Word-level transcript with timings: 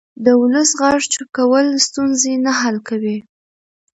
د 0.25 0.27
ولس 0.41 0.69
غږ 0.79 0.99
چوپ 1.13 1.29
کول 1.37 1.67
ستونزې 1.87 2.33
نه 2.45 2.51
حل 2.59 2.77
کوي 2.87 3.17